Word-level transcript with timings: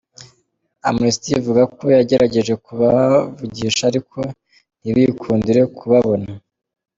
Amnesty 0.89 1.29
ivuga 1.39 1.63
ko 1.75 1.83
yagerageje 1.95 2.53
kubavugisha 2.65 3.81
ariko 3.91 4.19
ntibiyikundire 4.79 5.61
kubabona. 5.77 6.29